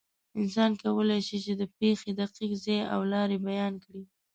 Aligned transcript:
انسان 0.39 0.71
کولی 0.81 1.19
شي، 1.27 1.37
چې 1.45 1.53
د 1.61 1.63
پېښې 1.77 2.11
دقیق 2.19 2.51
ځای 2.63 2.81
او 2.93 2.99
لارې 3.11 3.37
بیان 3.47 3.73
کړي. 3.83 4.03